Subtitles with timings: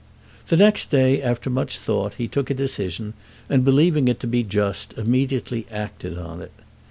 [0.47, 3.13] The next day, after much thought, he took a decision
[3.51, 6.51] and, believing it to be just, immediately acted on it.